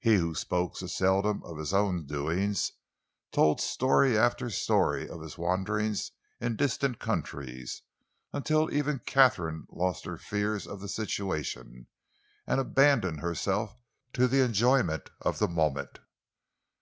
[0.00, 2.72] He, who spoke so seldom of his own doings,
[3.30, 7.82] told story after story of his wanderings in distant countries,
[8.32, 11.86] until even Katharine lost her fears of the situation
[12.44, 13.76] and abandoned herself
[14.14, 16.00] to the enjoyment of the moment.